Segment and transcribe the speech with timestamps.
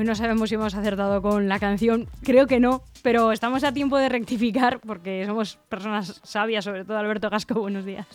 [0.00, 3.74] Hoy no sabemos si hemos acertado con la canción, creo que no, pero estamos a
[3.74, 7.60] tiempo de rectificar porque somos personas sabias, sobre todo Alberto Gasco.
[7.60, 8.06] Buenos días.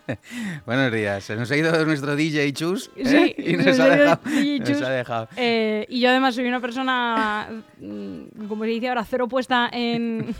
[0.64, 1.24] Buenos días.
[1.24, 3.34] Se nos ha ido nuestro DJ Chus ¿eh?
[3.36, 4.20] Sí, y nos, nos ha dejado.
[4.24, 4.80] Nos Chus.
[4.80, 5.28] ha dejado.
[5.36, 10.34] Eh, y yo además soy una persona, mm, como se dice ahora, cero puesta en,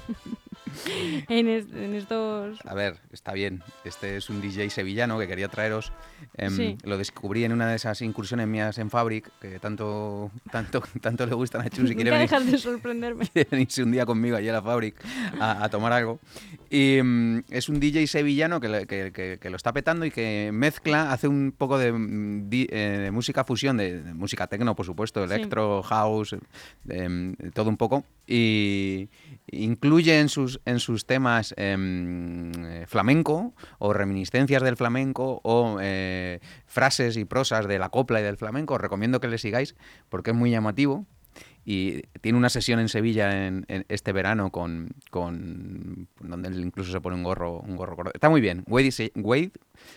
[1.28, 2.58] en, es- en estos...
[2.66, 3.62] A ver, está bien.
[3.84, 5.92] Este es un DJ sevillano que quería traeros.
[6.36, 6.78] Em, Sí.
[6.84, 11.34] Lo descubrí en una de esas incursiones mías en Fabric, que tanto, tanto, tanto le
[11.34, 13.26] gustan a Chus y quiere venir, de sorprenderme.
[13.50, 14.96] venirse un día conmigo allí a la Fabric
[15.40, 16.18] a, a tomar algo.
[16.70, 20.10] Y mm, es un DJ sevillano que, le- que- que- que lo está petando y
[20.10, 24.74] que mezcla, hace un poco de, mm, eh, de música fusión, de, de música techno,
[24.74, 25.34] por supuesto, Sí.
[25.34, 26.36] electro, house,
[26.88, 28.04] em, todo un poco.
[28.26, 29.08] Y
[29.50, 36.40] incluye en sus, en sus temas em, eh, flamenco o reminiscencias del flamenco o eh,
[36.66, 38.74] frases y prosas de la copla y del flamenco.
[38.74, 39.74] Os recomiendo que le sigáis
[40.10, 41.06] porque es muy llamativo.
[41.68, 46.92] Y tiene una sesión en Sevilla en, en este verano con, con donde él incluso
[46.92, 48.12] se pone un gorro, un gorro gordo.
[48.14, 48.62] Está muy bien.
[48.68, 49.50] Wade, Wade,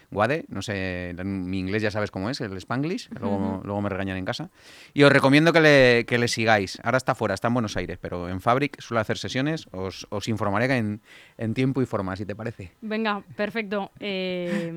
[0.10, 3.90] Wade, no sé, en mi inglés ya sabes cómo es, el Spanglish, luego, luego me
[3.90, 4.50] regañan en casa.
[4.96, 6.80] Y os recomiendo que le, que le sigáis.
[6.82, 9.68] Ahora está fuera, está en Buenos Aires, pero en Fabric suele hacer sesiones.
[9.72, 11.02] Os, os informaré en,
[11.38, 12.72] en tiempo y forma, si te parece.
[12.82, 13.92] Venga, perfecto.
[14.00, 14.74] Eh,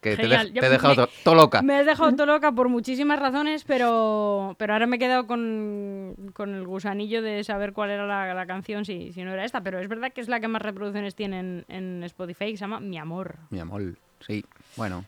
[0.00, 1.60] Que te, Genial, he dejado me- to- todo loca.
[1.60, 6.14] Me has dejado todo loca por muchísimas razones, pero, pero ahora me he quedado con,
[6.32, 9.62] con el gusanillo de saber cuál era la, la canción, si, si no era esta.
[9.62, 12.62] Pero es verdad que es la que más reproducciones tiene en, en Spotify, que se
[12.62, 13.36] llama Mi Amor.
[13.50, 13.96] Mi amor,
[14.26, 14.42] sí.
[14.76, 15.04] Bueno,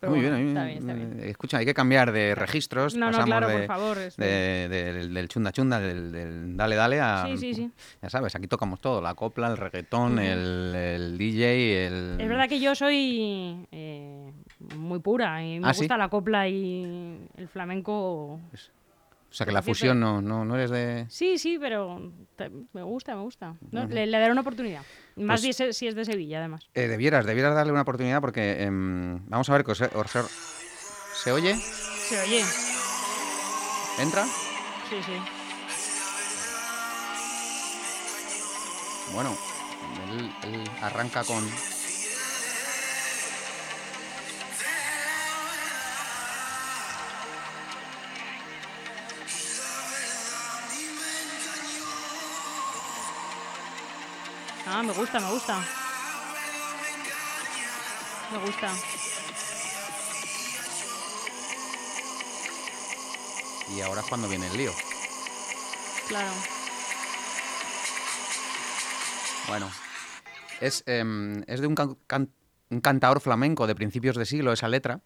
[0.00, 0.48] Pero muy bueno, bien.
[0.48, 1.20] está bien, está bien.
[1.20, 2.94] eh, Escucha, hay que cambiar de registros.
[2.94, 3.96] No, no, pasamos claro, de, por favor.
[3.98, 7.24] de- del, del chunda chunda, del, del dale dale a...
[7.26, 7.70] Sí, sí, sí.
[8.00, 12.20] Ya sabes, aquí tocamos todo, la copla, el reggaetón, el, el DJ, el...
[12.20, 15.80] Es verdad que yo soy eh, muy pura y me ¿Ah, sí?
[15.80, 18.34] gusta la copla y el flamenco.
[18.34, 18.40] O
[19.34, 21.04] sea, que la fusión no, no, no eres de...
[21.10, 23.56] Sí, sí, pero te- me gusta, me gusta.
[23.72, 24.82] No, le daré una oportunidad.
[25.18, 26.68] Más Pues- si es, si es de Sevilla, además.
[26.74, 28.62] Eh, debieras, debieras darle una oportunidad porque...
[28.62, 30.30] em, vamos a ver que os, os-
[31.22, 31.56] ¿Se oye?
[32.08, 32.44] Se oye.
[33.98, 34.24] ¿Entra?
[34.88, 35.12] Sí, sí.
[39.12, 39.36] Bueno,
[40.12, 41.44] él, él arranca con...
[54.70, 55.58] Ah, me gusta, me gusta.
[58.32, 58.70] Me gusta.
[63.74, 64.72] Y ahora es cuando viene el lío.
[66.08, 66.30] Claro.
[69.48, 69.70] Bueno,
[70.60, 72.30] es, em, es de un, can- can-
[72.70, 75.00] un cantador flamenco de principios de siglo esa letra.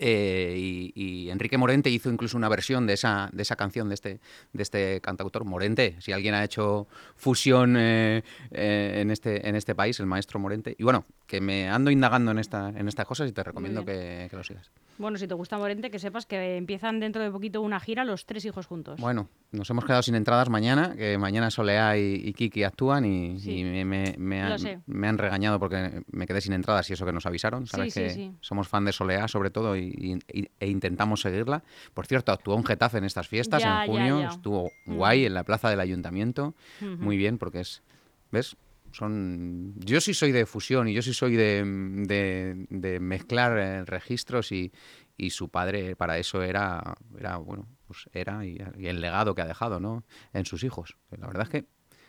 [0.00, 3.94] Eh, y, y Enrique Morente hizo incluso una versión de esa, de esa canción de
[3.94, 4.20] este,
[4.52, 5.44] de este cantautor.
[5.44, 10.40] Morente, si alguien ha hecho fusión eh, eh, en, este, en este país, el maestro
[10.40, 10.74] Morente.
[10.78, 14.26] Y bueno, que me ando indagando en, esta, en estas cosas y te recomiendo que,
[14.30, 14.70] que lo sigas.
[15.00, 18.26] Bueno, si te gusta Morente, que sepas que empiezan dentro de poquito una gira los
[18.26, 19.00] tres hijos juntos.
[19.00, 23.38] Bueno, nos hemos quedado sin entradas mañana, que mañana Soleá y, y Kiki actúan y,
[23.40, 24.80] Sí, y me, me- me lo han, sé.
[24.84, 27.66] me han regañado porque me quedé sin entradas y eso que nos avisaron.
[27.66, 28.32] Sabes sí, que sí.
[28.42, 31.62] somos fan de Soleá sobre todo y, e intentamos seguirla.
[31.94, 34.28] Por cierto, actuó un Getafe en estas fiestas Ya, en junio, ya.
[34.28, 34.94] estuvo Mm.
[34.96, 36.54] guay en la plaza del ayuntamiento,
[36.98, 37.82] muy bien porque es,
[38.32, 38.54] ¿ves?
[38.92, 43.84] Son, yo sí soy de fusión y yo sí soy de, de- de mezclar eh,
[43.84, 44.72] registros y,
[45.16, 49.42] y su padre para eso era, era bueno, pues era y, y el legado que
[49.42, 50.04] ha dejado, ¿no?
[50.32, 50.96] En sus hijos.
[51.10, 51.66] La verdad es que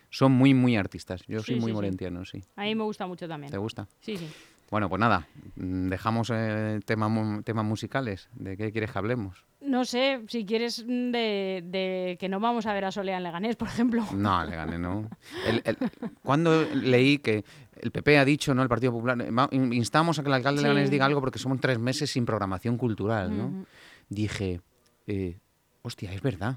[0.09, 1.21] son muy, muy artistas.
[1.27, 1.73] Yo soy Sí, muy sí, sí.
[1.73, 2.43] morentiano, sí.
[2.55, 3.51] A mí me gusta mucho también.
[3.51, 3.87] ¿Te gusta?
[4.01, 4.27] Sí, sí.
[4.71, 5.27] Bueno, pues nada,
[5.57, 8.29] mm, dejamos eh, tema temas musicales.
[8.33, 9.43] ¿De qué quieres que hablemos?
[9.59, 13.23] No sé, si quieres mm, de, de que no vamos a ver a Solea en
[13.23, 14.05] Leganés, por ejemplo.
[14.13, 15.09] No, le gané, no.
[15.45, 15.77] El- el-
[16.23, 17.43] cuando leí que
[17.81, 18.63] el PP ha dicho, ¿no?
[18.63, 20.69] El Partido Popular, eh, instamos a que el alcalde de Sí.
[20.69, 23.65] Leganés diga algo porque somos tres meses sin programación cultural, ¿no?
[24.07, 24.61] Dije,
[25.05, 25.37] eh,
[25.81, 26.55] hostia, es verdad.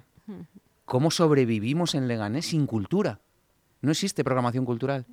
[0.84, 3.18] ¿Cómo sobrevivimos en Leganés sin cultura?
[3.80, 5.04] No existe programación cultural.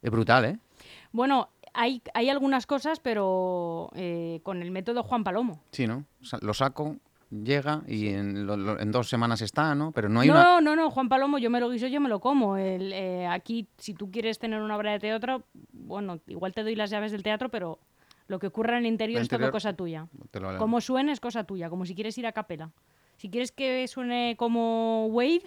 [0.00, 0.58] Es brutal, ¿eh?
[1.10, 5.62] Bueno, hay, hay algunas cosas, pero eh, con el método Juan Palomo.
[5.72, 6.04] Sí, ¿no?
[6.40, 6.96] Lo saco,
[7.30, 9.92] llega y en, lo- lo- en dos semanas está, ¿no?
[9.92, 10.60] Pero no hay no, una...
[10.60, 12.56] no, no, Juan Palomo, yo me lo guiso, yo me lo como.
[12.56, 16.74] El, eh, aquí, si tú quieres tener una obra de teatro, bueno, igual te doy
[16.76, 17.78] las llaves del teatro, pero
[18.28, 20.08] lo que ocurra en el interior, El es todo cosa tuya.
[20.58, 22.70] Como suene es cosa tuya, como si quieres ir a capela.
[23.18, 25.42] Si quieres que suene como Wade,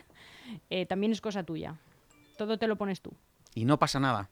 [0.69, 1.75] eh, también es cosa tuya.
[2.37, 3.11] Todo te lo pones tú.
[3.53, 4.29] Y no pasa nada.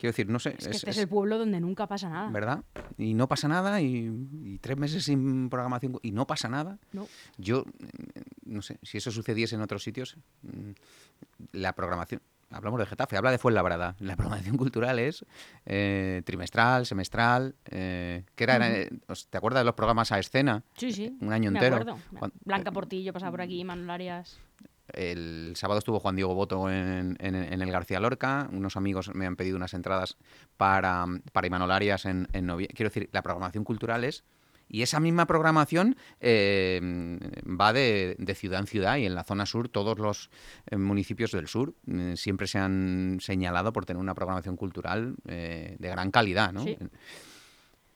[0.00, 0.56] Quiero decir, no sé.
[0.58, 2.30] Es que este es, el pueblo donde nunca pasa nada.
[2.30, 2.64] ¿Verdad?
[2.96, 6.78] Y no pasa nada y, tres meses sin programación y no pasa nada.
[6.92, 7.06] No.
[7.36, 10.70] Yo, mm, no sé, si eso sucediese en otros sitios, mm,
[11.52, 12.22] la programación...
[12.48, 13.94] Hablamos de Getafe, habla de Fuenlabrada.
[14.00, 15.26] La programación cultural es
[15.66, 17.54] eh, trimestral, semestral.
[17.66, 18.90] Eh, ¿qué era, eh,
[19.28, 20.64] ¿Te acuerdas de los programas a escena?
[20.78, 21.14] Sí, sí.
[21.20, 21.76] Un año entero.
[21.76, 21.98] Acuerdo.
[22.46, 24.40] Blanca Portillo pasaba por aquí, Manuel Arias.
[24.94, 28.48] El sábado estuvo Juan Diego Boto en, el García Lorca.
[28.52, 30.16] Unos amigos me han pedido unas entradas
[30.56, 32.74] para, para Imanol Arias en, en noviembre.
[32.76, 34.24] Quiero decir, la programación cultural es
[34.70, 36.80] y esa misma programación eh,
[37.44, 40.30] va de, ciudad en ciudad y en la zona sur todos los
[40.70, 45.76] eh, municipios del sur eh, siempre se han señalado por tener una programación cultural de
[45.80, 46.64] gran calidad, ¿no?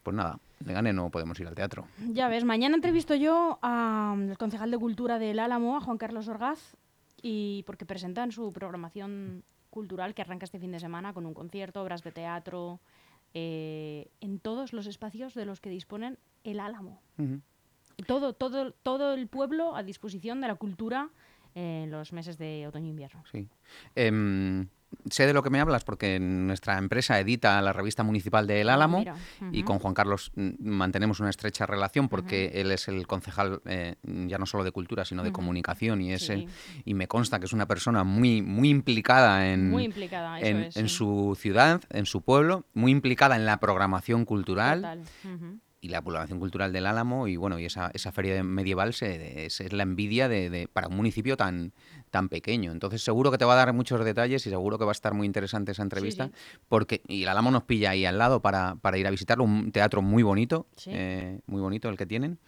[0.02, 1.86] Pues nada, de gane no podemos ir al teatro.
[2.10, 6.76] Ya ves, mañana entrevisto yo al concejal de Cultura del Álamo, a Juan Carlos Orgaz,
[7.26, 11.80] y porque presentan su programación cultural que arranca este fin de semana con un concierto,
[11.80, 12.80] obras de teatro,
[13.32, 17.00] en todos los espacios de los que disponen el Álamo.
[18.06, 21.08] Todo, todo, todo el pueblo a disposición de la cultura
[21.54, 23.24] en los meses de otoño e invierno.
[23.32, 23.48] Sí.
[23.94, 24.68] Em,
[25.10, 28.68] sé de lo que me hablas porque nuestra empresa edita la revista municipal de El
[28.68, 29.04] ah, Álamo
[29.52, 33.96] y con Juan Carlos mm, mantenemos una estrecha relación porque él es el concejal eh,
[34.02, 36.30] ya no solo de cultura sino de comunicación y es
[36.84, 39.74] y me consta que es una persona muy muy implicada en
[40.74, 45.02] en, su ciudad, en su pueblo, muy implicada en la programación cultural
[45.84, 49.70] y la programación cultural del Álamo y bueno y esa, esa feria medieval se, es,
[49.70, 51.74] la envidia de, para un municipio tan
[52.10, 52.72] tan pequeño.
[52.72, 55.12] Entonces seguro que te va a dar muchos detalles y seguro que va a estar
[55.12, 56.30] muy interesante esa entrevista
[56.70, 59.72] porque y el Álamo nos pilla ahí al lado para, para ir a visitarlo un
[59.72, 62.38] teatro muy bonito eh, muy bonito el que tienen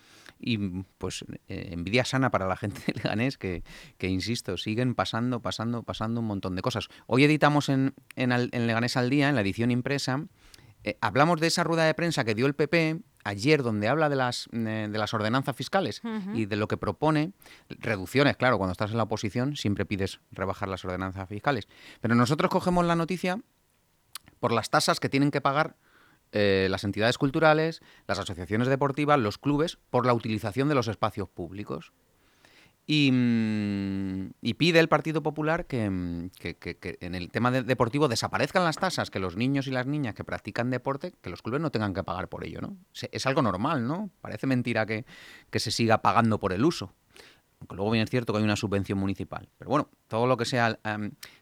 [0.40, 0.56] y
[0.96, 3.64] pues eh, envidia sana para la gente de Leganés que,
[3.98, 6.88] que, insisto, siguen pasando, pasando, pasando un montón de cosas.
[7.06, 10.26] Hoy editamos en, en, en Leganés al día, en la edición impresa,
[10.86, 14.16] eh, hablamos de esa rueda de prensa que dio el PP ayer donde habla de
[14.16, 16.00] las, eh, de las ordenanzas fiscales
[16.32, 17.32] y de lo que propone,
[17.68, 21.66] reducciones, claro, cuando estás en la oposición siempre pides rebajar las ordenanzas fiscales.
[22.00, 23.40] Pero nosotros cogemos la noticia
[24.38, 25.76] por las tasas que tienen que pagar
[26.32, 31.28] eh, las entidades culturales, las asociaciones deportivas, los clubes, por la utilización de los espacios
[31.28, 31.92] públicos.
[32.88, 39.10] Mm, y, pide el Partido Popular mm, que, en el tema deportivo desaparezcan las tasas,
[39.10, 42.04] que los niños y las niñas que practican deporte, que los clubes no tengan que
[42.04, 42.76] pagar por ello, ¿no?
[43.10, 44.10] Es algo normal, ¿no?
[44.20, 45.04] Parece mentira que,
[45.52, 46.92] se siga pagando por el uso.
[47.58, 49.48] Aunque luego bien es cierto que hay una subvención municipal.
[49.58, 50.78] Pero bueno, todo lo que sea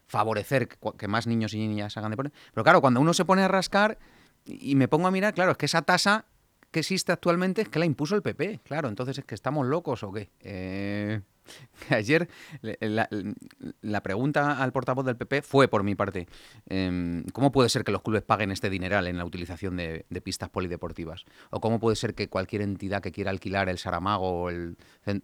[0.07, 2.31] favorecer que, más niños y niñas hagan deporte.
[2.53, 3.99] Pero claro, cuando uno se pone a rascar
[4.45, 6.25] y me pongo a mirar, claro, es que esa tasa
[6.71, 8.61] que existe actualmente es que la impuso el PP.
[8.63, 10.31] Claro, entonces es que estamos locos o qué.
[10.39, 11.21] Eh,
[11.89, 12.27] Ayer
[12.61, 16.27] la, pregunta al portavoz del PP fue por mi parte,
[16.67, 20.49] em, ¿cómo puede ser que los clubes paguen este dineral en la utilización de, pistas
[20.49, 21.25] polideportivas?
[21.51, 24.49] ¿O cómo puede ser que cualquier entidad que quiera alquilar el Saramago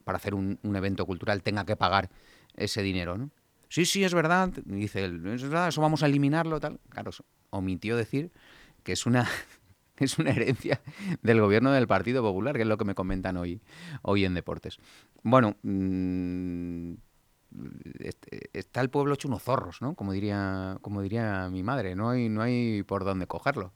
[0.04, 2.10] para hacer un, evento cultural tenga que pagar
[2.56, 3.18] ese dinero?
[3.18, 3.32] ¿no?
[3.70, 6.80] Sí, sí, es verdad, dice él, es verdad, eso vamos a eliminarlo, tal.
[6.90, 7.12] Claro,
[7.50, 8.32] omitió decir
[8.84, 9.28] que es una
[10.05, 10.81] es una herencia
[11.22, 13.62] del gobierno del Partido Popular, que es lo que me comentan hoy,
[14.01, 14.79] hoy en Deportes.
[15.24, 16.93] Bueno, mm,
[18.53, 19.96] está el pueblo hecho unos zorros, ¿no?
[19.96, 23.74] Como diría, como diría mi madre, no hay, no hay por dónde cogerlo.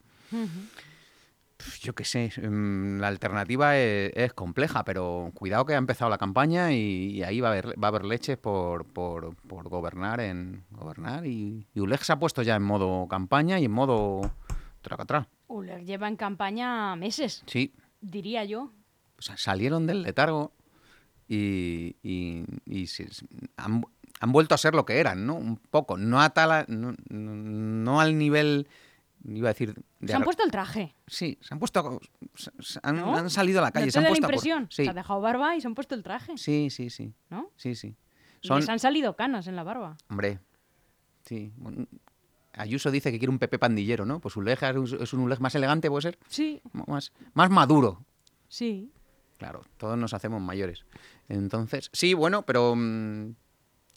[1.82, 6.74] Yo qué sé, mm, la alternativa es, compleja, pero cuidado que ha empezado la campaña
[6.74, 11.26] y, ahí va a haber, va a haber leches por, por, por gobernar en gobernar
[11.26, 14.32] y, y ULEG se ha puesto ya en modo campaña y en modo
[14.82, 15.28] tracatrá.
[15.48, 17.44] ULEG lleva en campaña meses.
[17.46, 17.74] Sí.
[18.02, 18.72] Diría yo.
[19.20, 20.52] salieron del letargo
[21.28, 21.96] y,
[23.58, 25.36] han, vuelto a ser lo que eran, ¿no?
[25.36, 25.98] Un poco.
[25.98, 28.68] No a tal, no, al nivel
[29.28, 29.74] iba a decir
[30.06, 32.00] se han puesto el traje sí se han puesto
[32.84, 35.62] han, salido a la calle se han puesto la impresión se ha dejado barba y
[35.62, 37.96] se han puesto el traje sí sí sí no sí sí
[38.42, 38.60] Son...
[38.60, 40.38] les han salido canas en la barba hombre
[41.24, 41.52] sí
[42.58, 44.20] Ayuso dice que quiere un Pepe pandillero, ¿no?
[44.20, 46.20] Pues Uleg es un Uleg más elegante, ¿puede ser?
[46.28, 46.62] Sí.
[46.72, 48.06] Más, más maduro.
[48.48, 48.92] Sí.
[49.38, 50.86] Claro, todos nos hacemos mayores.
[51.28, 53.36] Entonces, sí, bueno, pero mm,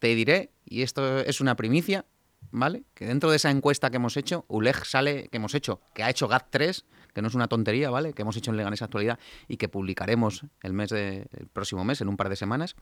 [0.00, 2.04] te diré, y esto es una primicia,
[2.50, 2.84] ¿vale?
[2.94, 6.10] Que dentro de esa encuesta que hemos hecho, ULEG sale, que hemos hecho, que ha
[6.10, 6.84] hecho GAT3,
[7.14, 8.12] que no es una tontería, ¿vale?
[8.12, 12.00] Que hemos hecho en Leganés Actualidad y que publicaremos el mes de, el próximo mes,
[12.00, 12.74] en un par de semanas.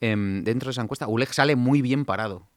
[0.00, 2.48] Em, dentro de esa encuesta, ULEG sale muy bien parado.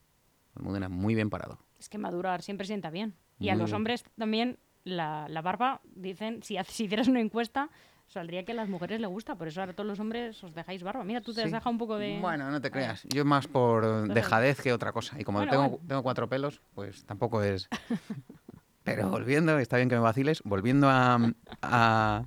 [0.54, 1.58] Muy bien parado.
[1.78, 3.14] Es que madurar siempre sienta bien.
[3.40, 7.70] Y a los hombres también la, barba, dicen, si, si hicieras una encuesta,
[8.08, 9.36] saldría que a las mujeres les gusta.
[9.36, 11.04] Por eso ahora todos los hombres os dejáis barba.
[11.04, 12.18] Mira, tú te has dejado un poco de...
[12.20, 13.04] Bueno, no te creas.
[13.04, 15.20] Yo más por dejadez que otra cosa.
[15.20, 17.68] Y como tengo, tengo cuatro pelos, pues tampoco es...
[18.84, 21.18] Pero volviendo, está bien que me vaciles, volviendo a,
[21.60, 22.24] a-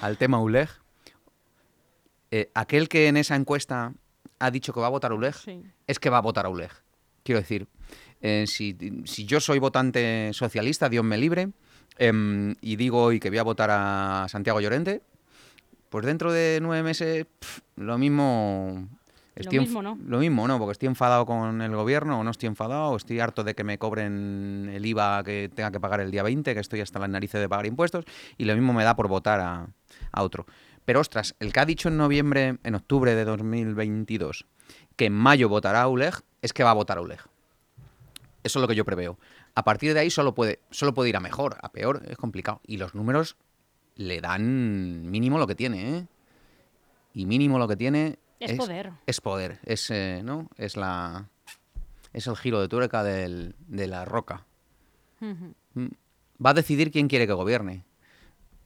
[0.00, 0.70] al tema ULEG,
[2.30, 3.92] eh, aquel que en esa encuesta
[4.38, 5.62] ha dicho que va a votar a ULEG, Sí.
[5.86, 6.70] es que va a votar a ULEG.
[7.22, 7.68] Quiero decir,
[8.26, 11.50] eh, si, si yo soy votante socialista, Dios me libre,
[11.98, 15.02] em, y digo hoy que voy a votar a Santiago Llorente,
[15.90, 17.26] pues dentro de nueve meses,
[17.76, 18.88] lo mismo...
[19.36, 19.98] Lo mismo, ¿no?
[20.06, 20.58] Lo mismo, ¿no?
[20.58, 23.62] Porque estoy enfadado con el gobierno o no estoy enfadado, o estoy harto de que
[23.62, 27.10] me cobren el IVA que tenga que pagar el día 20, que estoy hasta las
[27.10, 28.06] narices de pagar impuestos,
[28.38, 29.66] y lo mismo me da por votar a,
[30.12, 30.46] a otro.
[30.86, 34.46] Pero ostras, el que ha dicho en noviembre, en octubre de 2022,
[34.96, 37.33] que en mayo votará a ULEG, es que va a votar a ULEG.
[38.44, 39.18] Eso es lo que yo preveo.
[39.54, 42.60] A partir de ahí solo puede, solo puede ir a mejor, a peor, es complicado.
[42.66, 43.36] Y los números
[43.96, 46.06] le dan mínimo lo que tiene, ¿eh?
[47.14, 48.92] Y mínimo lo que tiene Es poder.
[49.06, 50.48] Es poder, es, eh, ¿no?
[50.56, 51.28] Es la
[52.12, 54.44] es el giro de tuerca del- de la roca.
[55.20, 55.86] Mm,
[56.44, 57.84] Va a decidir quién quiere que gobierne.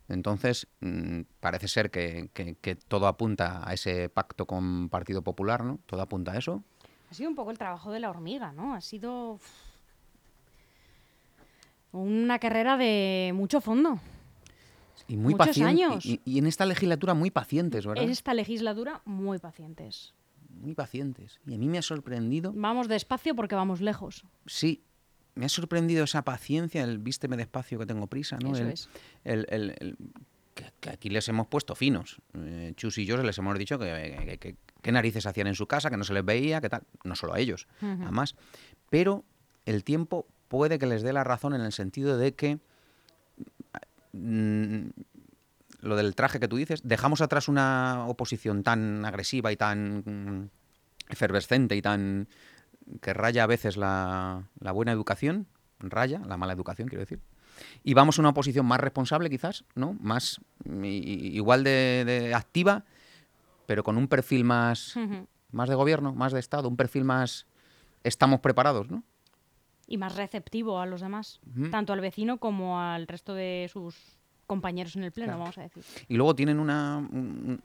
[0.08, 5.62] Entonces, mm, parece ser que, que- que todo apunta a ese pacto con Partido Popular,
[5.64, 5.78] ¿no?
[5.87, 6.62] Todo apunta a eso.
[7.11, 8.75] Ha sido un poco el trabajo de la hormiga, ¿no?
[8.75, 9.38] Ha sido
[11.92, 13.99] una carrera de mucho fondo.
[15.07, 15.75] Y muy Muchos pacientes.
[15.87, 16.07] años.
[16.07, 18.04] Y, y en esta legislatura muy pacientes, ¿verdad?
[18.04, 20.12] En esta legislatura, muy pacientes.
[20.61, 21.40] Muy pacientes.
[21.47, 24.25] Y a mí me ha sorprendido, Vamos despacio porque vamos lejos.
[24.47, 24.83] sí,
[25.35, 28.52] me ha sorprendido esa paciencia, el vísteme despacio que tengo prisa, ¿no?
[28.54, 28.88] Eso El- es.
[29.25, 29.97] el- el- el-
[30.80, 32.21] que, aquí les hemos puesto finos.
[32.35, 35.68] Eh, Chus y yo les hemos dicho que, que- que- qué narices hacían en su
[35.68, 36.83] casa, que no se les veía, que tal.
[37.04, 38.02] No solo a ellos, Ujú.
[38.02, 38.35] además.
[38.90, 39.25] Pero
[39.64, 42.58] el tiempo puede que les dé la razón en el sentido de que
[44.12, 44.88] mm,
[45.80, 50.48] lo del traje que tú dices, dejamos atrás una oposición tan agresiva y tan mm,
[51.10, 52.28] efervescente y tan
[53.00, 55.46] que raya a veces la, la buena educación,
[55.78, 57.20] raya la mala educación, quiero decir.
[57.84, 59.96] Y vamos a una oposición más responsable, quizás, ¿no?
[60.00, 60.40] Más
[60.82, 62.84] i- igual de, de activa,
[63.66, 64.94] pero con un perfil más,
[65.52, 67.46] más de gobierno, más de Estado, un perfil más
[68.04, 69.02] estamos preparados, ¿no?
[69.90, 71.71] Y más receptivo a los demás, Ujú.
[71.71, 73.97] tanto al vecino como al resto de sus
[74.47, 75.40] compañeros en el pleno, Claro.
[75.40, 75.83] vamos a decir.
[76.09, 77.61] Y luego tienen una, un-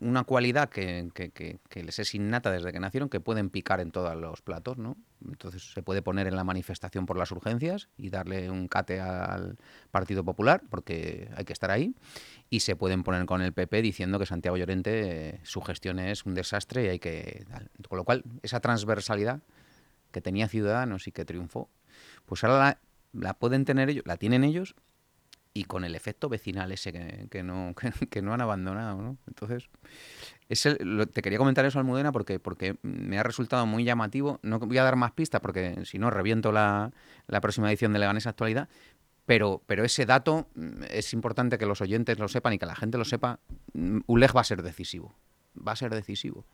[0.00, 3.80] una cualidad que, que- que- que les es innata desde que nacieron, que pueden picar
[3.80, 4.96] en todos los platos, ¿no?
[5.26, 9.58] Entonces se puede poner en la manifestación por las urgencias y darle un cate al
[9.90, 11.94] Partido Popular, porque hay que estar ahí,
[12.48, 16.24] y se pueden poner con el PP diciendo que Santiago Llorente, eh, su gestión es
[16.24, 17.44] un desastre y hay que...
[17.88, 19.42] Con lo cual, esa transversalidad
[20.12, 21.68] que tenía Ciudadanos y que triunfó,
[22.26, 22.78] pues ahora la,
[23.28, 24.74] la pueden tener ellos, la tienen ellos
[25.54, 29.16] y con el efecto vecinal ese que, que no, que, que no han abandonado, ¿no?
[29.26, 29.68] Entonces,
[30.48, 34.38] es el- lo- te quería comentar eso, Almudena, porque, porque me ha resultado muy llamativo.
[34.42, 36.90] No voy a dar más pistas porque si no reviento la,
[37.26, 38.68] la próxima edición de Leganés Actualidad,
[39.26, 42.74] pero, pero ese dato mm, es importante que los oyentes lo sepan y que la
[42.74, 43.38] gente lo sepa.
[43.74, 45.14] Mm, ULEG va a ser decisivo.
[45.56, 46.46] Va a ser decisivo.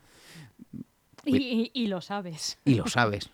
[1.24, 2.58] Y, y- y lo sabes.
[2.64, 3.30] Y lo sabes.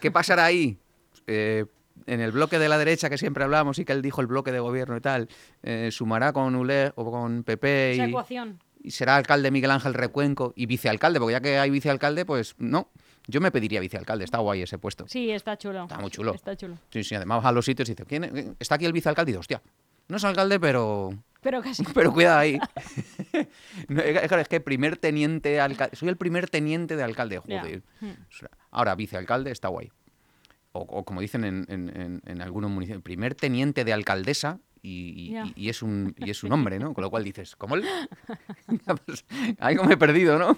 [0.00, 0.78] ¿Qué pasará ahí?
[1.26, 1.64] Eh,
[2.06, 4.52] en el bloque de la derecha que siempre hablamos y que él dijo el bloque
[4.52, 5.28] de gobierno y tal,
[5.62, 8.58] eh, sumará con ULEG o con PP Esa y, ecuación.
[8.82, 12.90] y será alcalde Miguel Ángel Recuenco y vicealcalde, porque ya que hay vicealcalde, pues no.
[13.26, 15.06] Yo me pediría vicealcalde, está guay ese puesto.
[15.06, 15.82] Sí, está chulo.
[15.82, 16.34] Está muy chulo.
[16.34, 16.78] Está chulo.
[16.90, 18.46] Sí, sí, además a los sitios y dices, ¿quién es?
[18.58, 19.32] está aquí el vicealcalde?
[19.32, 19.62] Y dices, hostia,
[20.08, 21.10] no es alcalde, pero
[21.42, 21.84] Pero casi.
[21.94, 22.58] pero cuidado ahí.
[23.88, 25.94] No, es, que primer teniente alcalde.
[25.94, 27.82] Soy el primer teniente de alcalde, joder.
[28.00, 28.10] Hmm.
[28.78, 29.90] Ahora, vicealcalde está guay.
[30.70, 35.12] O, o como dicen en, en- en- en algunos municipios, primer teniente de alcaldesa y,
[35.16, 35.46] y- Ya.
[35.56, 36.94] y es un, y es un hombre, ¿no?
[36.94, 37.74] Con lo cual dices, ¿cómo?
[37.74, 37.84] el-
[39.04, 39.24] Pues,
[39.58, 40.56] algo me he perdido, ¿no?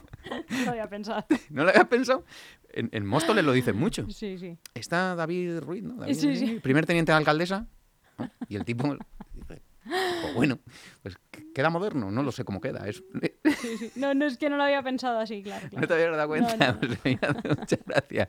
[0.50, 1.24] No lo había pensado.
[1.50, 2.26] ¿No lo habías pensado?
[2.74, 4.04] En, en Móstoles lo dicen mucho.
[4.10, 4.58] Sí, sí.
[4.74, 5.94] Está David Ruiz, ¿no?
[5.94, 6.60] David, Sí, sí.
[6.62, 7.66] Primer teniente de alcaldesa.
[8.18, 8.30] ¿no?
[8.50, 8.94] Y el tipo
[9.32, 10.58] dice, pues bueno,
[11.02, 11.16] pues
[11.54, 12.86] queda moderno, no lo sé cómo queda.
[12.88, 13.02] Es,
[13.60, 13.92] sí, sí.
[13.96, 15.66] No, no es que no lo había pensado así, claro.
[15.68, 15.80] claro.
[15.80, 16.56] ¿No te habías dado cuenta?
[16.56, 16.78] No, no.
[16.80, 18.28] Pues me hace mucha gracia.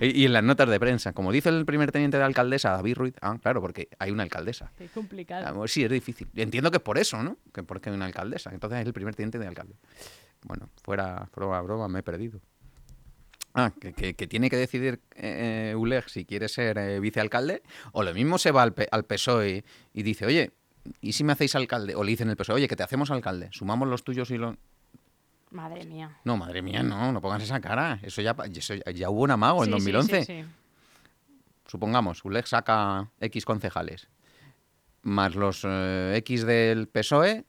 [0.00, 2.94] Y, y en las notas de prensa, como dice el primer teniente de alcaldesa, David
[2.96, 4.72] Ruiz, ah, claro, porque hay una alcaldesa.
[4.76, 5.62] Qué complicado.
[5.62, 6.28] Ah, sí, es difícil.
[6.36, 7.38] Entiendo que es por eso, ¿no?
[7.54, 8.50] Que porque hay una alcaldesa.
[8.52, 9.76] Entonces es el primer teniente de alcalde.
[10.44, 12.40] Bueno, fuera broma, broma, me he perdido.
[13.54, 18.02] Ah, que, que- que tiene que decidir eh, ULEG si quiere ser eh, vicealcalde, o
[18.02, 20.52] lo mismo se va al, al PSOE y dice, oye,
[21.00, 21.94] ¿y si me hacéis alcalde?
[21.94, 24.56] O le dicen el PSOE, oye, que te hacemos alcalde, sumamos los tuyos y los...
[25.50, 26.18] Madre mía.
[26.24, 27.98] No, madre mía, no, no pongas esa cara.
[28.02, 30.24] Eso ya, eso ya, hubo un amago en Sí, sí, 2011.
[30.24, 30.48] sí, sí.
[31.66, 34.08] Supongamos, ULEG saca X concejales,
[35.02, 37.44] más los eh, X del PSOE,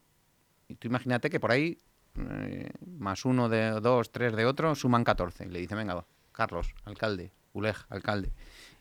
[0.68, 1.78] y tú imagínate que por ahí,
[2.18, 5.44] eh, más uno de dos, tres de otro, suman 14.
[5.46, 8.32] Y le dice, venga, va, Carlos, alcalde, ULEG, alcalde.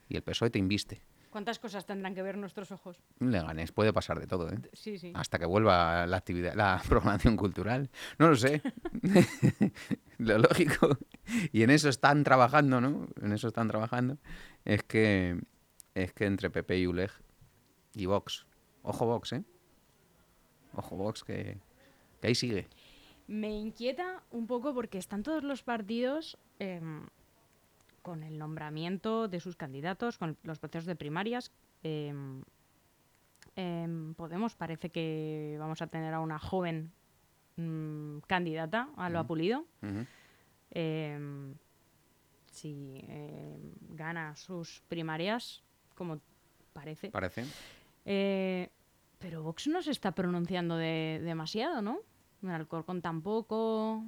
[0.08, 1.02] Y el PSOE te inviste.
[1.34, 3.02] ¿Cuántas cosas tendrán que ver nuestros ojos?
[3.18, 4.60] Leganés puede pasar de todo, ¿eh?
[4.74, 5.14] Sí, sí.
[5.16, 7.90] Hasta que vuelva la actividad, la programación cultural.
[8.20, 8.62] No lo sé.
[10.20, 10.96] lo lógico.
[11.52, 13.08] Y en eso están trabajando, ¿no?
[13.20, 14.20] En eso están trabajando.
[14.64, 15.42] Es que
[15.96, 17.10] es que entre PP y ULEG
[17.96, 18.46] y Vox.
[18.84, 19.44] Ojo Vox, ¿eh?
[20.76, 21.58] Ojo Vox que,
[22.22, 22.68] que ahí sigue.
[23.26, 27.08] Me inquieta un poco porque están todos los partidos em,
[28.04, 31.52] con el nombramiento de sus candidatos, con los procesos de primarias.
[31.82, 32.44] em,
[34.16, 36.92] Podemos parece que vamos a tener a una joven
[37.58, 39.24] mm, candidata a lo Ujú.
[39.26, 39.66] apulido.
[39.84, 40.06] Ujú.
[40.72, 41.54] Em,
[42.52, 45.62] si em, gana sus primarias,
[45.96, 46.20] como
[46.74, 47.10] parece.
[47.12, 47.46] Parece.
[48.06, 48.70] Eh,
[49.20, 52.00] pero Vox no se está pronunciando de- demasiado, ¿no?
[52.42, 54.04] En Alcorcón tampoco,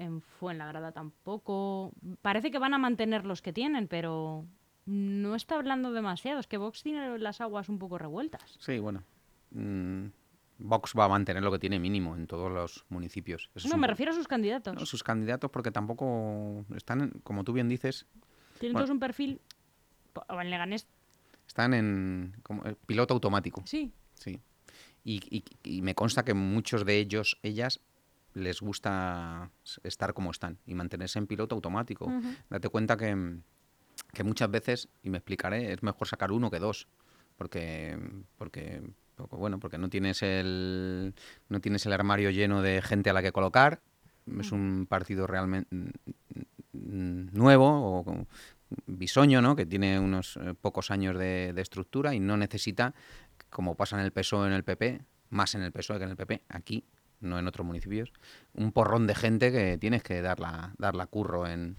[0.00, 1.92] en Fuenlagrada tampoco.
[2.22, 4.44] Parece que van a mantener los que tienen, pero
[4.86, 6.40] no está hablando demasiado.
[6.40, 8.56] Es que Vox tiene las aguas un poco revueltas.
[8.58, 9.04] Sí, bueno.
[9.52, 10.06] Mm,
[10.58, 13.50] Vox va a mantener lo que tiene mínimo en todos los municipios.
[13.54, 14.74] Eso es No, me refiero a sus candidatos.
[14.74, 18.06] no, sus candidatos porque tampoco están, como tú bien dices,
[18.58, 18.86] Tienen bueno.
[18.86, 19.40] todos un perfil...
[20.28, 20.88] O en Leganés,
[21.46, 23.62] están en como, eh, piloto automático.
[23.66, 23.92] sí.
[24.14, 24.40] Sí.
[25.02, 27.80] Y, y- y me consta que muchos de ellos, ellas,
[28.34, 29.50] les gusta
[29.82, 32.12] estar como están y mantenerse en piloto automático.
[32.48, 33.38] Date cuenta que,
[34.12, 36.86] que muchas veces, y me explicaré, es mejor sacar uno que dos.
[37.36, 37.98] Porque,
[38.36, 38.82] porque,
[39.16, 41.14] porque, bueno, porque no tienes el
[41.48, 43.80] no tienes el armario lleno de gente a la que colocar.
[44.38, 45.74] Es un partido realmente
[46.72, 48.26] nuevo o
[48.86, 49.56] bisoño, ¿no?
[49.56, 52.94] Que tiene unos eh, pocos años de, de estructura y no necesita,
[53.48, 56.16] como pasa en el PSOE en el PP, más en el PSOE que en el
[56.16, 56.84] PP, aquí,
[57.20, 58.12] no en otros municipios,
[58.54, 61.76] un porrón de gente que tienes que darla, darla curro en,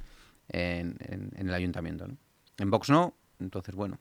[0.50, 2.08] en, en- en el ayuntamiento.
[2.58, 4.00] En Vox no, entonces bueno.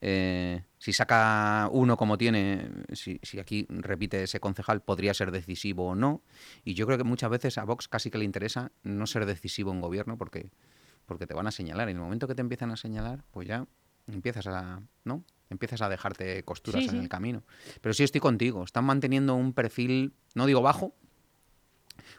[0.00, 5.88] eh, si saca uno como tiene, si, si aquí repite ese concejal, podría ser decisivo
[5.88, 6.22] o no.
[6.64, 9.72] Y yo creo que muchas veces a Vox casi que le interesa no ser decisivo
[9.72, 10.50] en gobierno porque,
[11.04, 11.88] porque te van a señalar.
[11.88, 13.66] Y en el momento que te empiezan a señalar, pues ya
[14.06, 15.22] empiezas a, ¿no?
[15.50, 16.98] Empiezas a dejarte costuras Sí, en sí.
[16.98, 17.42] el camino.
[17.80, 18.64] Pero sí estoy contigo.
[18.64, 20.94] Están manteniendo un perfil, no digo bajo.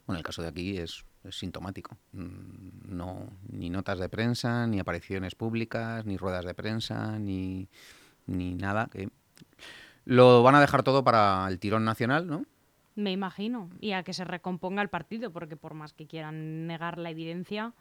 [0.06, 1.98] Bueno, el caso de aquí es, es sintomático.
[2.14, 7.68] Mm, No, ni notas de prensa, ni apariciones públicas, ni ruedas de prensa, ni,
[8.28, 8.88] ni nada.
[8.92, 9.10] Que
[10.06, 12.46] lo van a dejar todo para el tirón nacional, ¿no?
[12.96, 13.70] Me imagino.
[13.80, 17.74] Y a que se recomponga el partido, porque por más que quieran negar la evidencia,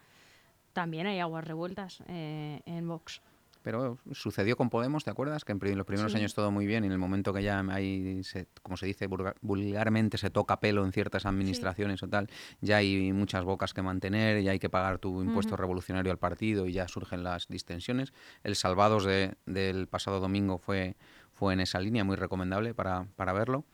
[0.72, 3.20] también hay aguas revueltas eh, en Vox.
[3.62, 5.44] Pero sucedió con Podemos, ¿te acuerdas?
[5.44, 6.18] Que en los primeros Sí.
[6.18, 9.06] años todo muy bien y en el momento que ya hay, se- como se dice
[9.06, 12.30] vulgar- vulgarmente, se toca pelo en ciertas administraciones o tal,
[12.62, 16.66] ya hay muchas bocas que mantener, ya hay que pagar tu impuesto revolucionario al partido
[16.66, 18.14] y ya surgen las distensiones.
[18.44, 20.96] El Salvados de- del pasado domingo fue,
[21.34, 23.64] fue en esa línea, muy recomendable para, para verlo.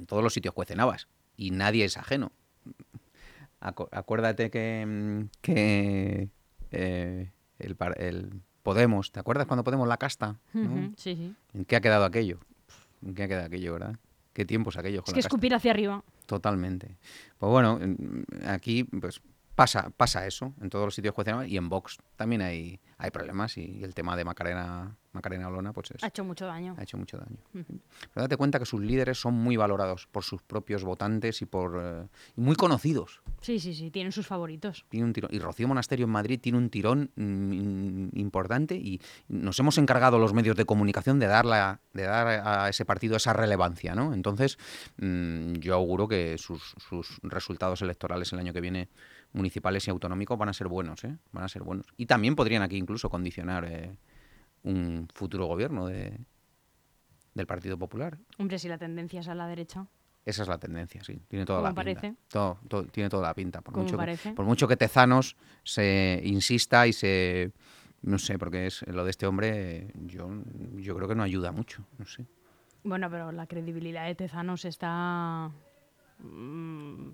[0.00, 2.32] En todos los sitios cuecen habas y nadie es ajeno.
[3.60, 6.28] Acu- acuérdate que, mm, que
[6.72, 10.34] eh, el, par- el Podemos, ¿te acuerdas cuando Podemos la casta?
[10.52, 11.34] Sí, sí.
[11.54, 12.40] ¿En qué ha quedado aquello?
[13.00, 13.94] ¿En qué ha quedado aquello, verdad?
[14.32, 15.28] ¿Qué tiempos aquellos Es con que la casta?
[15.28, 16.02] escupir hacia arriba.
[16.26, 16.96] Totalmente.
[17.38, 19.20] Pues bueno, en- aquí pues
[19.56, 23.56] pasa, pasa eso en todos los sitios cuestionables y en Vox también hay, hay problemas
[23.58, 26.76] y el tema de Macarena, Macarena Olona pues es- Ha hecho mucho daño.
[26.78, 27.38] ha hecho mucho daño.
[27.52, 31.80] Pero date cuenta que sus líderes son muy valorados por sus propios votantes y por
[31.82, 33.22] eh, muy conocidos.
[33.40, 33.90] Sí, sí, sí.
[33.90, 34.84] Tienen sus favoritos.
[34.88, 35.30] Tiene un tirón.
[35.32, 40.32] Y Rocío Monasterio en Madrid tiene un tirón mm, importante y nos hemos encargado los
[40.34, 44.12] medios de comunicación de, darla, de dar a ese partido esa relevancia, ¿no?
[44.12, 44.58] Entonces,
[44.98, 48.88] mm, yo auguro que sus, sus resultados electorales el año que viene,
[49.36, 51.16] municipales y autonómicos, van a ser buenos, ¿eh?
[51.32, 51.86] Van a ser buenos.
[51.96, 53.94] Y también podrían aquí incluso condicionar eh,
[54.64, 56.18] un futuro gobierno de,
[57.34, 58.18] del Partido Popular.
[58.38, 59.86] Hombre, si la tendencia es a la derecha.
[60.24, 61.20] Esa es la tendencia, sí.
[61.28, 62.12] Tiene toda la pinta.
[62.28, 63.60] Todo- todo- tiene toda la pinta.
[63.60, 64.32] Por mucho, que, parece.
[64.32, 67.52] por mucho que Tezanos se insista y se...
[68.02, 70.28] No sé, porque es lo de este hombre, yo,
[70.74, 71.84] yo creo que no ayuda mucho.
[71.98, 72.26] No sé.
[72.84, 75.50] Bueno, pero la credibilidad de Tezanos está
[76.20, 77.10] mm,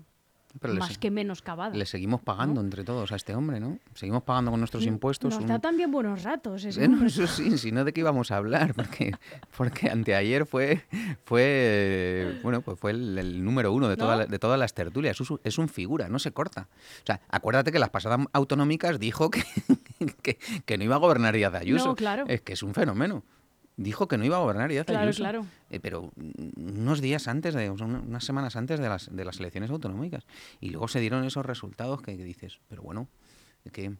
[0.59, 1.75] Pero más se- que menos cavada.
[1.75, 3.79] le seguimos pagando entre todos a este hombre, ¿no?
[3.95, 5.33] Seguimos pagando con nuestros Sí, impuestos.
[5.33, 6.63] Nos un- da también buenos ratos.
[6.63, 7.07] ese no, hombre.
[7.09, 9.13] eso sí, si no de qué íbamos a hablar, porque,
[9.57, 10.83] porque anteayer fue,
[11.25, 15.17] fue, bueno, pues fue el, el número uno de, toda de todas las tertulias.
[15.43, 16.67] Es un, figura, no se corta.
[17.01, 19.43] O sea, acuérdate que las pasadas autonómicas dijo que,
[20.21, 21.87] que, que no iba a gobernar Díaz Ayuso.
[21.89, 22.25] No, claro.
[22.27, 23.23] Es que es un fenómeno.
[23.75, 25.23] Dijo que no iba a gobernar Díaz Claro, Ayuso.
[25.23, 25.45] claro.
[25.69, 26.11] Eh, pero
[26.57, 30.25] unos días antes, de, unas semanas antes de las, de las elecciones autonómicas.
[30.61, 33.07] Y luego se dieron esos resultados que, que dices, pero bueno,
[33.71, 33.95] que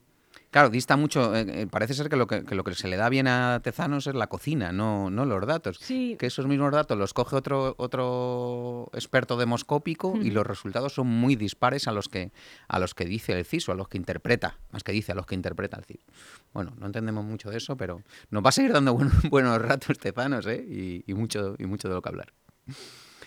[0.54, 1.36] Claro, dista mucho.
[1.36, 3.60] eh, eh, parece ser que lo que, que lo que se le da bien a
[3.64, 5.80] Tezanos es la cocina, no, no los datos.
[5.82, 6.16] Sí.
[6.20, 11.36] Que esos mismos datos los coge otro, otro experto demoscópico y los resultados son muy
[11.36, 12.32] dispares a los que
[12.68, 15.26] a los que dice el CISO, a los que interpreta, más que dice, a los
[15.26, 16.06] que interpreta el CISO.
[16.54, 19.98] Bueno, no entendemos mucho de eso, pero nos va a seguir dando buen- buenos ratos
[19.98, 20.64] Tezanos, ¿eh?
[20.70, 22.32] Y, y mucho, y mucho de lo que hablar.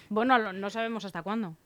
[0.09, 1.57] Bueno, no sabemos hasta cuándo.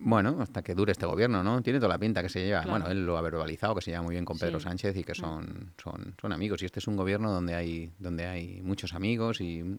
[0.00, 1.60] Bueno, hasta que dure este gobierno, ¿no?
[1.60, 2.62] Tiene toda la pinta que se lleva.
[2.62, 2.78] Claro.
[2.78, 4.66] Bueno, él lo ha verbalizado, que se lleva muy bien con Pedro Sí.
[4.66, 4.68] Mm.
[4.70, 6.62] Sánchez y que son, son, son amigos.
[6.62, 9.40] Y este es un gobierno donde hay, donde hay muchos amigos.
[9.40, 9.78] Y mm,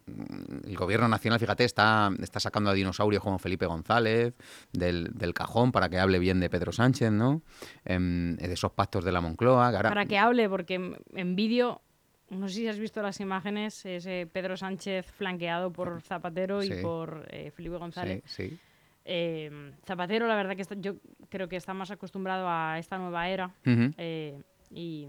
[0.68, 4.34] el gobierno nacional, fíjate, está, está sacando a dinosaurios como Felipe González
[4.74, 7.42] del, del cajón para que hable bien de Pedro Sánchez, ¿no?
[7.86, 9.70] Em, de esos pactos de la Moncloa.
[9.72, 11.82] que ahora- Para que hable, porque en- vídeo,
[12.30, 16.74] no sé si has visto las imágenes, es eh, Pedro Sánchez flanqueado por Zapatero Sí.
[16.74, 18.22] y por eh, Felipe González.
[18.26, 18.60] Sí, sí.
[19.06, 20.96] Eh, Zapatero, la verdad que está- yo
[21.30, 23.52] creo que está más acostumbrado a esta nueva era.
[23.66, 25.08] Eh, y,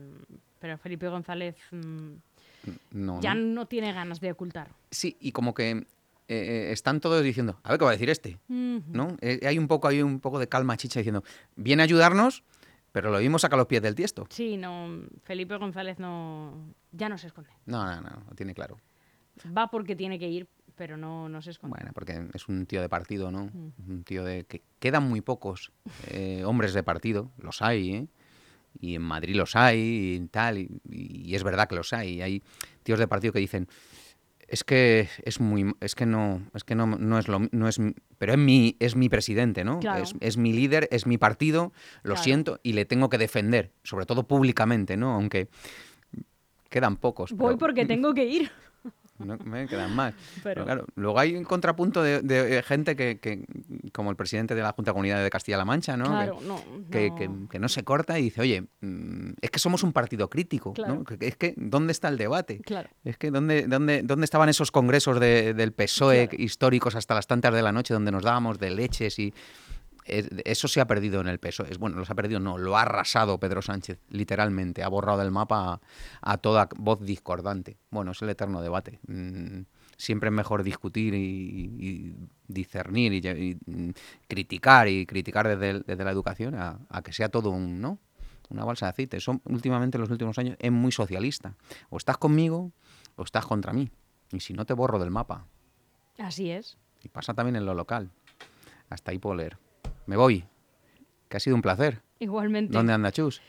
[0.59, 2.13] pero Felipe González mm,
[2.93, 3.41] No, ya ¿no?
[3.55, 4.69] no tiene ganas de ocultar.
[4.91, 5.85] Sí, y como que eh,
[6.29, 8.39] eh, están todos diciendo, a ver qué va a decir este.
[8.49, 9.17] ¿no?
[9.47, 11.25] Hay un poco, hay un poco de calma chicha diciendo,
[11.57, 12.43] viene a ayudarnos,
[12.93, 14.27] pero lo vimos saca los pies del tiesto.
[14.31, 16.55] Sí, no, Felipe González no,
[16.93, 17.51] ya no se esconde.
[17.67, 18.79] No, no, no, lo tiene claro.
[19.57, 20.47] Va porque tiene que ir,
[20.81, 21.77] pero no, no se esconde.
[21.77, 23.51] Bueno, porque es un tío de partido, ¿no?
[23.87, 25.73] Un tío de que quedan muy pocos
[26.09, 28.07] eh, hombres de partido, los hay, ¿eh?
[28.81, 32.23] Y en Madrid los hay y tal, y, y es verdad que los hay.
[32.23, 32.43] Hay
[32.83, 33.69] tíos de partido que dicen,
[34.49, 37.79] es que es muy, es que no, es que no, no es lo, no es,
[38.17, 39.81] pero es mi, es mi presidente, ¿no?
[39.81, 40.03] Claro.
[40.03, 42.23] Es, es mi líder, es mi partido, lo Claro.
[42.25, 45.13] siento y le tengo que defender, sobre todo públicamente, ¿no?
[45.13, 45.49] Aunque
[46.71, 47.33] quedan pocos.
[47.33, 48.51] Voy pero- porque tengo que ir.
[49.25, 50.15] No me quedan más.
[50.43, 53.45] Pero- Pero claro, luego hay un contrapunto de, de gente que, que,
[53.93, 56.05] como el presidente de la Junta de Comunidad de Castilla-La Mancha, ¿no?
[56.07, 56.45] Claro, que,
[57.11, 57.17] no.
[57.17, 57.49] que, no.
[57.49, 61.05] que- no se corta y dice, oye, mm, es que somos un partido crítico, Claro.
[61.21, 62.61] Es que, ¿dónde está el debate?
[62.61, 62.89] Claro.
[63.05, 67.55] Es que, ¿dónde, dónde, dónde estaban esos congresos de- del PSOE históricos hasta las tantas
[67.55, 69.33] de la noche donde nos dábamos de leches y...
[70.05, 71.71] Eso se ha perdido en el PSOE.
[71.71, 74.83] Es- Bueno, lo se ha perdido, no, lo ha arrasado Pedro Sánchez, literalmente.
[74.83, 75.81] Ha borrado del mapa a,
[76.33, 77.77] a toda voz discordante.
[77.91, 78.99] Bueno, es el eterno debate.
[79.07, 79.63] Mm,
[79.97, 81.19] siempre es mejor discutir y,
[81.79, 82.15] y
[82.49, 83.91] discernir y, y, mm,
[84.29, 87.99] criticar y criticar desde, el- desde la educación a, a que sea todo un, ¿no?
[88.49, 89.17] una balsa de aceite.
[89.19, 91.55] Eso últimamente en los últimos años es muy socialista.
[91.89, 92.73] O estás conmigo
[93.17, 93.91] o estás contra mí.
[94.33, 95.45] Y si no te borro del mapa.
[96.19, 96.77] Así es.
[97.05, 98.11] Y pasa también en lo local.
[98.89, 99.57] Hasta ahí puedo leer.
[100.11, 100.43] Me voy.
[101.29, 102.01] Que ha sido un placer.
[102.19, 102.73] Igualmente.
[102.73, 103.41] ¿Dónde anda Chus?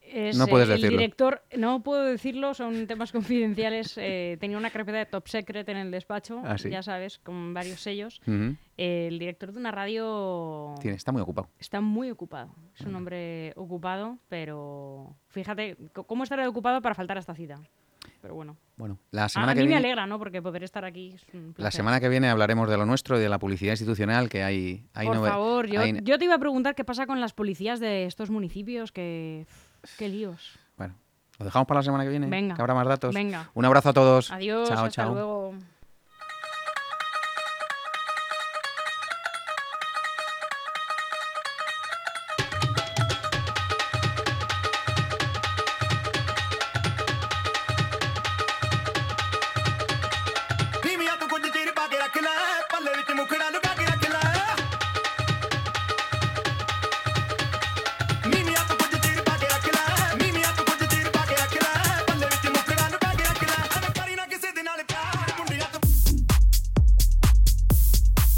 [0.00, 0.98] Es, No puedes eh, el decirlo.
[0.98, 3.96] director, no puedo decirlo, son temas confidenciales.
[3.98, 6.70] eh, tenía una carpeta de top secret en el despacho, Ah, ¿sí?
[6.70, 8.20] ya sabes, con varios sellos.
[8.26, 8.56] Ujú.
[8.76, 11.48] el director de una radio Tiene- está muy ocupado.
[11.60, 12.52] está muy ocupado.
[12.74, 17.60] Es un hombre ocupado, pero fíjate, ¿cómo estará ocupado para faltar a esta cita?
[18.20, 19.86] Pero bueno, Bueno, la a, semana a que mí me viene...
[19.86, 20.18] alegra, ¿no?
[20.18, 23.20] Porque poder estar aquí es un La semana que viene hablaremos de lo nuestro y
[23.20, 24.84] de la publicidad institucional que hay.
[24.94, 27.78] hay Por favor, yo, hay- yo te iba a preguntar qué pasa con las policías
[27.80, 29.46] de estos municipios, que...
[29.98, 30.58] Qué líos.
[30.76, 30.94] Bueno,
[31.38, 32.26] ¿lo dejamos para la semana que viene?
[32.26, 32.56] Venga.
[32.56, 33.14] Que habrá más datos.
[33.14, 33.50] Venga.
[33.54, 34.32] Un abrazo a todos.
[34.32, 35.14] Adiós, Chao, hasta chao.
[35.14, 35.54] luego.